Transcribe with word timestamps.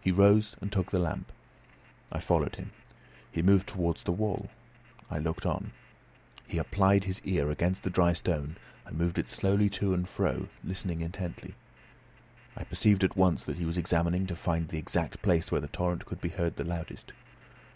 He 0.00 0.12
rose 0.12 0.54
and 0.60 0.70
took 0.70 0.92
the 0.92 1.00
lamp. 1.00 1.32
I 2.12 2.20
followed 2.20 2.54
him. 2.54 2.70
He 3.32 3.42
moved 3.42 3.66
towards 3.66 4.04
the 4.04 4.12
wall. 4.12 4.48
I 5.10 5.18
looked 5.18 5.44
on. 5.44 5.72
He 6.46 6.56
applied 6.56 7.02
his 7.02 7.20
ear 7.24 7.50
against 7.50 7.82
the 7.82 7.90
dry 7.90 8.12
stone, 8.12 8.58
and 8.86 8.96
moved 8.96 9.18
it 9.18 9.28
slowly 9.28 9.68
to 9.70 9.92
and 9.92 10.08
fro, 10.08 10.46
listening 10.62 11.00
intently. 11.00 11.56
I 12.56 12.62
perceived 12.62 13.02
at 13.02 13.16
once 13.16 13.42
that 13.42 13.58
he 13.58 13.64
was 13.66 13.76
examining 13.76 14.24
to 14.28 14.36
find 14.36 14.68
the 14.68 14.78
exact 14.78 15.20
place 15.20 15.50
where 15.50 15.60
the 15.60 15.66
torrent 15.66 16.06
could 16.06 16.20
be 16.20 16.28
heard 16.28 16.54
the 16.54 16.62
loudest. 16.62 17.12